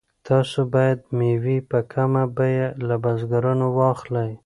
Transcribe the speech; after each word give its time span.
تاسو 0.27 0.59
باید 0.73 0.99
مېوې 1.17 1.57
په 1.69 1.79
کمه 1.93 2.23
بیه 2.37 2.67
له 2.87 2.95
بزګرانو 3.03 3.67
واخلئ. 3.77 4.31